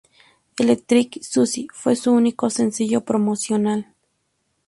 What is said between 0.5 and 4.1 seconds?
Electric Suzy fue su único sencillo promocional.